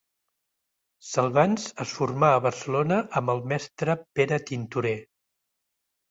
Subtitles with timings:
[1.09, 4.95] Salvans es formà a Barcelona amb el mestre Pere Tintorer.